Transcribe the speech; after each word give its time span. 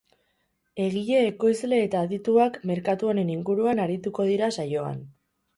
Egile, 0.85 1.19
ekoizle 1.31 1.81
eta 1.89 2.01
adituak 2.09 2.57
merkatu 2.71 3.13
honen 3.13 3.31
inguruan 3.37 3.83
arituko 3.85 4.29
dira 4.31 4.53
saioan. 4.57 4.99